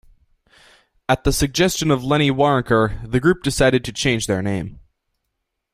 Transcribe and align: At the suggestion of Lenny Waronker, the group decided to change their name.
At 1.07 1.25
the 1.25 1.31
suggestion 1.31 1.91
of 1.91 2.03
Lenny 2.03 2.31
Waronker, 2.31 2.99
the 3.07 3.19
group 3.19 3.43
decided 3.43 3.85
to 3.85 3.91
change 3.93 4.25
their 4.25 4.41
name. 4.41 4.79